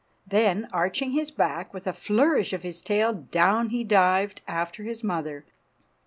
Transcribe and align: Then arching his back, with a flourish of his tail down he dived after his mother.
Then 0.25 0.67
arching 0.73 1.11
his 1.11 1.29
back, 1.29 1.75
with 1.75 1.85
a 1.85 1.93
flourish 1.93 2.53
of 2.53 2.63
his 2.63 2.81
tail 2.81 3.13
down 3.13 3.69
he 3.69 3.83
dived 3.83 4.41
after 4.47 4.81
his 4.83 5.03
mother. 5.03 5.45